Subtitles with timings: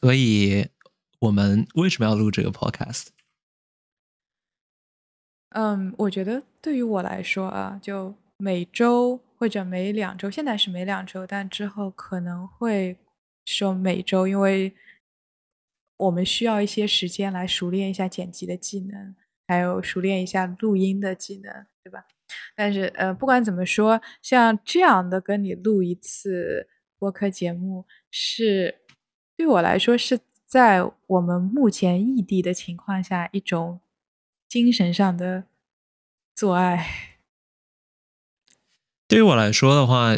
[0.00, 0.66] 所以，
[1.18, 3.08] 我们为什么要录这个 podcast？
[5.50, 12.96] 嗯，我觉得对于我来说啊，就每周或者每两周，现在是每两周，但之后可能会
[13.44, 14.74] 说每周，因为
[15.98, 19.14] 我们需要一些时间来熟练一下剪辑的技能，
[19.48, 22.06] 还有熟练一下录音的技能，对吧？
[22.56, 28.79] 但是，呃，不管怎么说，像这样的跟你录一次播客节目，是
[29.40, 33.80] 对我来说是在我们目前异地的情况下一种
[34.46, 35.44] 精神上的
[36.34, 37.16] 做爱。
[39.08, 40.14] 对于我来说的话，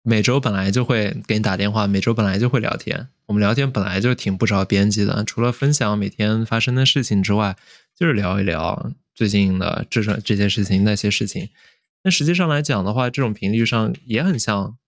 [0.00, 3.10] 每周本来就会给你打电话，每周本来就会聊天。
[3.26, 7.54] 我们聊天本来就挺不着边际的，除了分享每天发生的事情之外，
[7.94, 8.92] 就是聊一聊。
[9.14, 11.50] 最近的这种这些事情那些事情，
[12.04, 14.78] 那实际上来讲的话，这种频率上也很像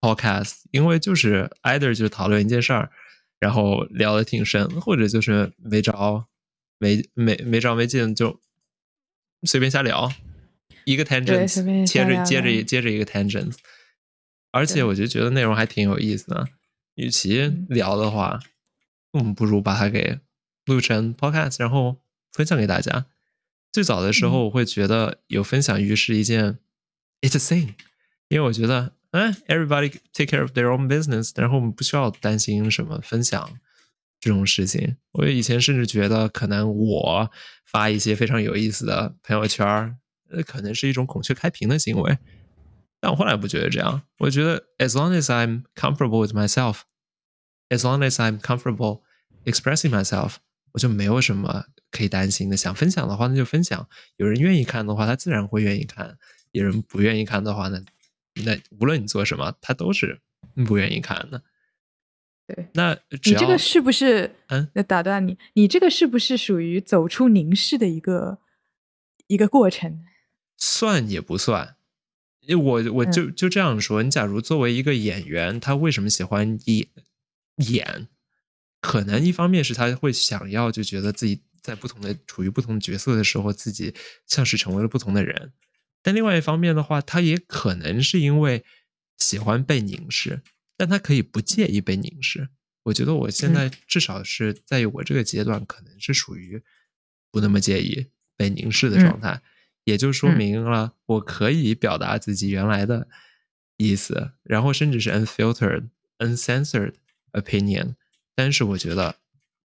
[0.00, 2.90] podcast，因为就是 either 就是讨论一件事儿，
[3.38, 6.26] 然后聊的挺深，或者就是没着
[6.78, 8.40] 没没没着没进就
[9.42, 10.12] 随便瞎聊，
[10.84, 13.54] 一个 tangent 接着接着接着一个 tangent，
[14.50, 16.48] 而且我就觉得内容还挺有意思的，
[16.94, 18.40] 与其聊的话，
[19.12, 20.20] 我们不如把它给
[20.66, 22.00] 录成 podcast，然后
[22.32, 23.06] 分享给大家。
[23.70, 26.58] 最早的时候，我会觉得有分享欲是一件
[27.20, 27.74] ，it's a thing，
[28.28, 33.58] 因为我觉得，嗯，everybody take care of their own business，然后我们不需要担心什么分享
[34.20, 34.96] 这种事情。
[35.12, 37.30] 我以前甚至觉得，可能我
[37.64, 39.96] 发一些非常有意思的朋友圈，
[40.30, 42.18] 呃，可能是一种孔雀开屏的行为。
[43.00, 49.02] 但我后来不觉得这样，我觉得，as long as I'm comfortable with myself，as long as I'm comfortable
[49.44, 50.34] expressing myself，
[50.72, 51.66] 我就没有什么。
[51.90, 53.88] 可以担心的，想分享的话那就分享。
[54.16, 56.06] 有人愿意看的话，他自然会愿意看；
[56.52, 57.82] 有人不愿意看的话呢，
[58.44, 60.20] 那无论你做什么，他都是
[60.66, 61.42] 不愿意看的。
[62.46, 64.34] 对，那你这个是不是？
[64.48, 68.38] 嗯，那打断你，你这个是不是属于走出凝视的一个
[69.26, 70.04] 一个过程？
[70.56, 71.76] 算也不算，
[72.48, 74.02] 我我就就这样说。
[74.02, 76.88] 你假如作为一个演员，他为什么喜欢演
[77.56, 78.08] 演？
[78.80, 81.42] 可能一方面是他会想要就觉得自己。
[81.60, 83.92] 在不同的处于不同角色的时候，自己
[84.26, 85.52] 像是成为了不同的人。
[86.02, 88.64] 但另外一方面的话，他也可能是因为
[89.16, 90.42] 喜欢被凝视，
[90.76, 92.48] 但他可以不介意被凝视。
[92.84, 96.62] 我觉得我现在至少是在我这个阶段，可能是属于
[97.30, 99.42] 不那么介意被凝视的状态，
[99.84, 103.08] 也就说明了我可以表达自己原来的
[103.76, 105.88] 意思，然后甚至是 unfiltered、
[106.18, 106.94] uncensored
[107.32, 107.96] opinion。
[108.34, 109.16] 但是我觉得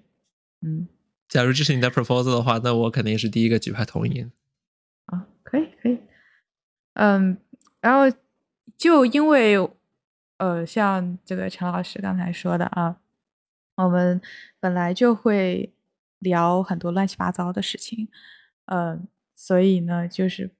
[0.61, 0.87] 嗯，
[1.27, 4.29] 假如这是你的 proposal 的话，那我肯定是第一个举牌同意。
[5.05, 5.99] 啊，可以可以，
[6.93, 7.37] 嗯，
[7.79, 8.17] 然后
[8.77, 9.57] 就因为
[10.37, 12.97] 呃，像这个陈老师刚才说的啊，
[13.75, 14.19] 我们
[14.59, 15.71] 本来就会
[16.19, 18.09] 聊很多乱七八糟的事情。
[18.65, 20.51] 嗯，所以呢，就是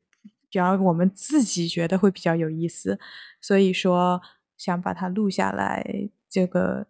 [0.52, 3.00] 只要我们自己觉得会比较有意思，
[3.40, 4.22] 所以说
[4.58, 6.10] 想把它录下来。
[6.30, 6.86] 这个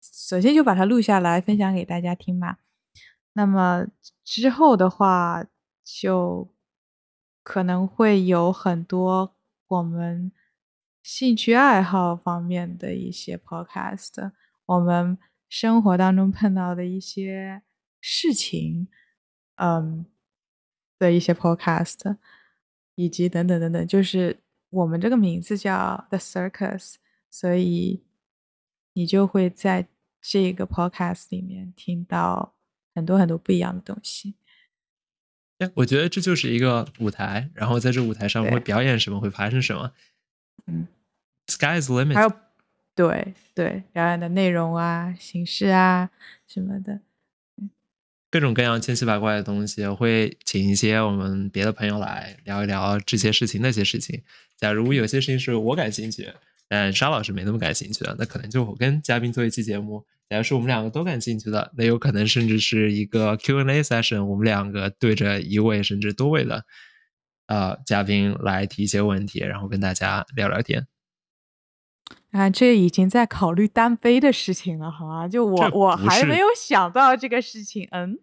[0.00, 2.56] 首先就把它录下来，分享给大家听嘛。
[3.34, 3.86] 那么
[4.24, 5.44] 之后的话，
[5.84, 6.50] 就
[7.42, 9.36] 可能会有很多
[9.68, 10.32] 我们
[11.02, 14.32] 兴趣爱好方面的一些 podcast，
[14.64, 15.18] 我们
[15.48, 17.60] 生活当中碰到的一些
[18.00, 18.88] 事情，
[19.56, 20.06] 嗯。
[20.98, 22.16] 的一些 podcast，
[22.96, 24.36] 以及等等等等，就是
[24.70, 26.96] 我们这个名字叫 The Circus，
[27.30, 28.02] 所以
[28.94, 29.86] 你就会在
[30.20, 32.56] 这个 podcast 里面听到
[32.94, 34.34] 很多很多不一样的东西。
[35.58, 39.92] 哎，我觉得这就是一个舞台，然后在这舞台上会表演什么，会发生什么。
[40.66, 40.86] 嗯
[41.46, 42.14] ，Sky is limit。
[42.14, 42.32] 还有，
[42.94, 46.10] 对对，表演的内容啊、形式啊
[46.46, 47.00] 什么的。
[48.36, 54.22] 各种各样千奇百怪的东西，我会请一些我们别的朋友来聊一聊这些事情那些事情。
[54.58, 56.30] 假如有些事情是我感兴趣，
[56.68, 60.04] 但沙老师没那么感兴趣的，那可能就我跟嘉宾做一期节目。
[60.28, 66.66] 假如是我们两个都感兴趣的，那有可能甚至是一个 Q&A session，我们两个对着一位甚至多位的
[67.46, 70.86] 呃嘉宾来提一些问题，然后跟大家聊聊天。
[72.32, 75.26] 啊，这已经在考虑单飞的事情了，好吗？
[75.26, 78.18] 就我我还没有想到这个事情，嗯，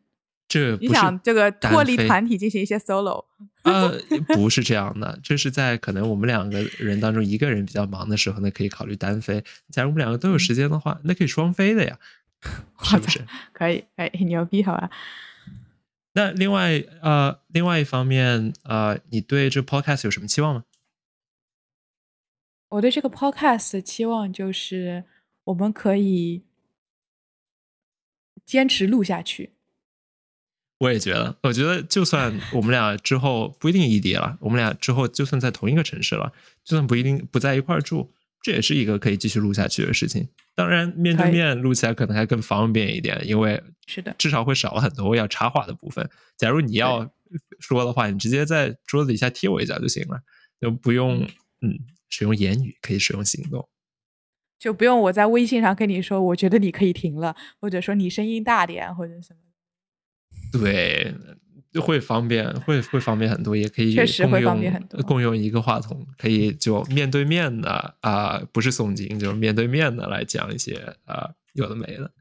[0.48, 3.26] 这你想这个脱离团体进行一些 solo？
[3.64, 3.98] 呃，
[4.36, 9.44] 不是这样的，这是在可能我们两个人当中一个人比较忙的时候呢，可以考虑单飞。
[9.70, 11.98] 假如我们两个都有时间的话，那可以双飞的呀。
[12.84, 13.26] 是不是？
[13.54, 14.90] 可以，可以，牛逼，好吧？
[16.14, 20.66] 那另外呃，另外一方面呃，你对这 podcast 有什么期望吗？
[22.70, 25.06] 我对这个 podcast 的期望就是
[25.46, 26.44] 我们可以
[28.46, 29.54] 坚持录下去。
[30.84, 36.30] 我也觉得，我觉得就算我们俩之后不一定异地了，我们俩之后就算在同一个城市了，
[36.66, 40.28] 就算不一定不在一块儿住，这也是一个可以继续录下去的事情。
[40.54, 46.10] 当然，面对面录起来可能还更方便一点，因为是的，至少会少了很多要插话的部分。
[46.38, 47.10] 假如你要
[47.60, 50.20] 说的话，你直接在桌子底下踢我一脚就行了，
[50.60, 51.24] 就不用
[51.62, 51.80] 嗯
[52.10, 53.66] 使用言语，可以使用行动，
[54.60, 59.40] 就不用我在微信上跟你说，我觉得你可以停了，或者说你声音大点，或者什么。
[60.60, 61.14] 对，
[61.82, 65.02] 会方便，会会方便很多，也可以确实会方便很多。
[65.02, 72.12] 共用一个话筒，可以就面对面的啊，不是诵经，就是面对面的来讲一些啊有的没的，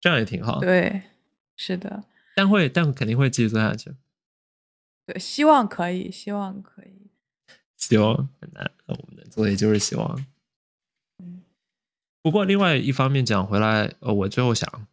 [0.00, 0.58] 这样也挺好。
[0.58, 1.02] 对，
[1.54, 2.02] 是的。
[2.34, 3.92] 但会，但肯定会继续做下去。
[5.06, 7.06] 对，希望可以，希望可以。
[7.76, 10.26] 希望很难，那我们能做的也就是希望。
[11.22, 11.42] 嗯。
[12.22, 14.88] 不过另外一方面讲回来，呃，我最后想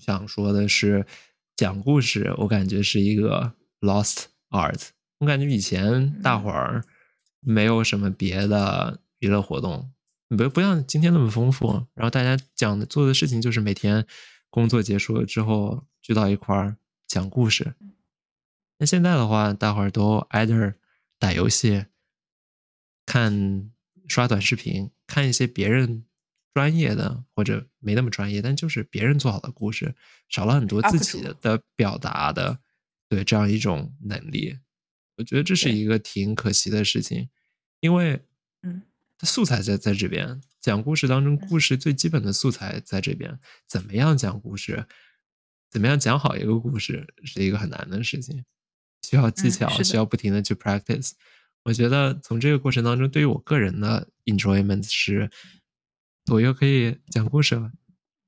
[0.00, 1.06] 想说的是。
[1.56, 4.88] 讲故事，我感觉是一个 lost art。
[5.18, 6.84] 我感觉以前大伙儿
[7.40, 9.92] 没有什么别的娱乐活动，
[10.28, 11.86] 不不像今天那么丰富。
[11.94, 14.06] 然后大家讲的做的事情就是每天
[14.50, 17.74] 工作结束了之后聚到一块儿讲故事。
[18.78, 20.74] 那现在的话，大伙儿都 either
[21.18, 21.86] 打游戏、
[23.06, 23.70] 看
[24.08, 26.04] 刷短视频、看一些别人。
[26.54, 29.92] 专业的或者没那么专业，但就是别人做好的故事，
[30.28, 31.60] 少了很多自己的。
[31.74, 32.60] 表达的，
[33.08, 34.56] 对这样一种能力，
[35.16, 37.28] 我觉得这是一个挺可惜的事情，
[37.80, 38.24] 因为，
[38.62, 38.82] 嗯，
[39.24, 43.36] 素材在在这边，讲故事当中，故事最基本的素材在这边，
[43.66, 44.86] 怎么样讲故事，
[45.72, 48.44] 怎么样讲好一个故事，是一个很难的事情，
[49.02, 50.54] 需要技巧，需要不停的去。
[50.54, 51.10] practice。
[51.64, 55.28] 我觉得从这个过程当中，对于我个人的 enjoyment 是。
[56.30, 57.70] 我又可以讲故事了，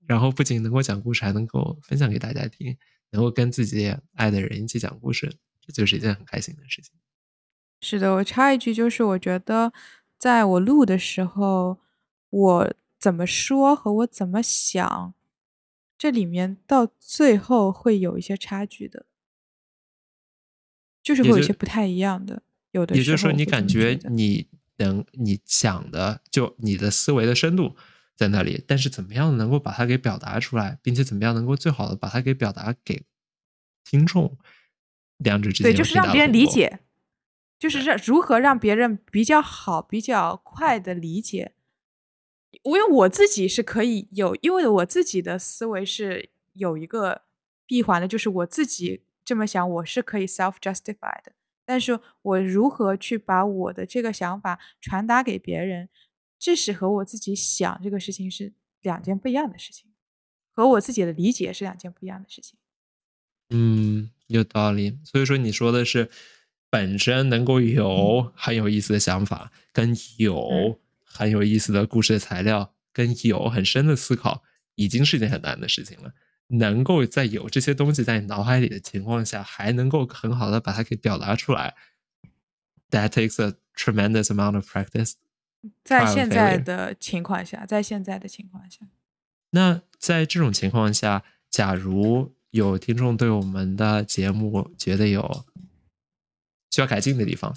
[0.07, 2.77] 然后不仅能够讲故事，还能够分享给大家听，
[3.11, 5.33] 能够跟自己爱的人一起讲故事，
[5.63, 6.93] 这就是一件很开心的事情。
[7.81, 9.73] 是的，我插一句，就是我觉得
[10.19, 11.79] 在我录的时候，
[12.29, 15.15] 我怎么说和我怎么想，
[15.97, 19.07] 这里面到最后会有一些差距的，
[21.03, 22.43] 就是会有一些不太一样的。
[22.73, 24.47] 有的，也就是说，你感觉你。
[24.79, 27.77] 能你想的，就你的思维的深度
[28.15, 33.05] 在那里，但是怎么样能够把它给表达出来，并且怎么样能够最好的把它给表达给
[33.85, 34.39] 听众，
[35.19, 36.81] 两者之间对，就是让别人理解，
[37.59, 41.53] 就是让如何让别人比较好、比较快的理解。
[42.63, 47.23] 因为我自己是可以有，因为我自己的思维是有一个
[47.67, 51.33] 闭环的，就是我自己这么想，我是可以 self justify 的。
[51.67, 55.91] 但是我如何去把我的这个想法传达给别人，
[56.39, 59.91] 这是和我自己想这个事情是两件不一样的事情，
[60.53, 62.59] 和我自己的理解是两件不一样的事情。
[63.51, 64.99] 嗯，有道理。
[65.05, 66.09] 所以说，你说的是
[66.71, 74.43] 本身能够有很有意思的想法，跟有很有意思的故事的材料，跟有很深的思考，
[74.77, 76.13] 已经是一件很难的事情了。
[76.49, 81.75] 能够在有这些东西在你脑海里的情况下，还能够很好的把它给表达出来
[82.91, 85.15] ，That takes a tremendous amount of practice。
[85.83, 88.87] 在现在的情况下，在现在的情况下，
[89.51, 95.45] 那在这种情况下，假如有听众对我们的节目觉得有
[96.71, 97.57] 需要改进的地方，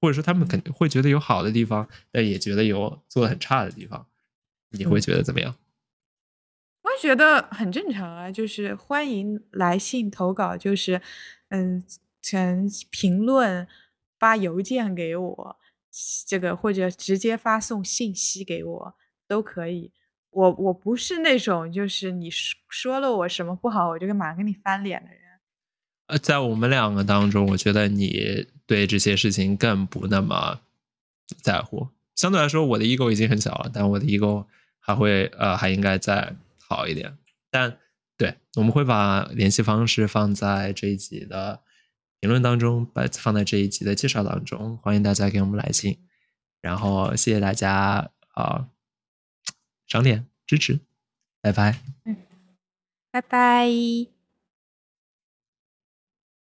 [0.00, 4.06] 或者说他们肯定会觉得有好的地方，但也觉得有做的很差的地方，
[4.70, 5.52] 你会觉得怎么样？
[5.52, 5.58] 我
[7.00, 11.00] 觉得很正常啊，就是欢迎来信投稿，就是
[11.48, 11.82] 嗯，
[12.20, 13.66] 成评论、
[14.18, 15.56] 发邮件给我，
[16.26, 18.94] 这个或者直接发送信息给我
[19.26, 19.92] 都可以。
[20.28, 25.20] 我我不是那种就是你说说了我什么不好，我就马上跟你翻脸的人。
[26.08, 30.60] 呃，在我们两个当中，我觉得你对这些事情更不那么
[31.42, 31.88] 在乎。
[32.14, 34.44] 相对来说，我的 ego 已经很小了，但我的 ego
[34.78, 36.36] 还会呃，还应该在。
[36.70, 37.18] 好一点，
[37.50, 37.78] 但
[38.16, 41.64] 对，我们会把联系方式放在这一集的
[42.20, 45.98] 评论当中，把放在这一集的介绍当中，欢迎大家给我们来信，
[46.60, 48.68] 然后谢谢大家啊，
[49.88, 50.78] 赏脸支持，
[51.40, 52.16] 拜拜，嗯，
[53.10, 54.19] 拜拜。